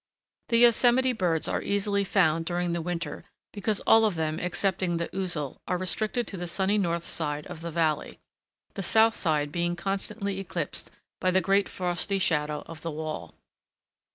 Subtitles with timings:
[0.49, 5.09] The Yosemite birds are easily found during the winter because all of them excepting the
[5.15, 8.19] Ouzel are restricted to the sunny north side of the valley,
[8.73, 13.35] the south side being constantly eclipsed by the great frosty shadow of the wall.